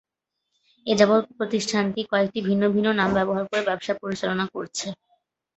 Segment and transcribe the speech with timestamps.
[0.87, 4.87] এযাবৎ প্রতিষ্ঠানটি কয়েকটি ভিন্ন ভিন্ন নাম ব্যবহার করে ব্যবসা পরিচালনা করেছে।